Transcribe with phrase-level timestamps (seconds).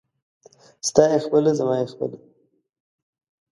[0.87, 2.17] ستا يې خپله، زما يې خپله.